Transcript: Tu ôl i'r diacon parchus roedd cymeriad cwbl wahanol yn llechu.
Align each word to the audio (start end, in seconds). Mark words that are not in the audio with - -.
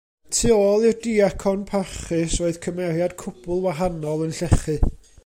Tu 0.35 0.47
ôl 0.53 0.87
i'r 0.91 0.95
diacon 1.03 1.67
parchus 1.73 2.39
roedd 2.39 2.59
cymeriad 2.67 3.13
cwbl 3.25 3.63
wahanol 3.67 4.25
yn 4.29 4.35
llechu. 4.39 4.81